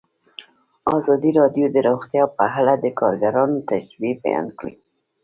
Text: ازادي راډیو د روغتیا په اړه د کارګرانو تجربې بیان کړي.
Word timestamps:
ازادي 0.97 1.31
راډیو 1.39 1.65
د 1.71 1.77
روغتیا 1.87 2.23
په 2.37 2.45
اړه 2.59 2.73
د 2.83 2.85
کارګرانو 2.99 3.65
تجربې 3.69 4.11
بیان 4.23 4.47
کړي. 4.59 4.73